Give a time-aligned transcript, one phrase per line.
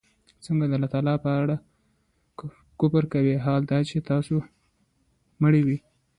[0.43, 1.55] څنگه د الله په اړه
[2.79, 3.35] كفر كوئ!
[3.45, 4.35] حال دا چي تاسو
[5.41, 5.77] مړه وئ